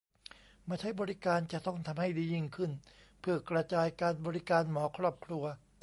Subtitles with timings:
[0.67, 2.71] มาใช้บริการจะต้องทำให้ดียิ่งขึ้น
[3.19, 3.87] เพื่อกระจาย
[4.25, 5.43] บริการหมอครอบครัว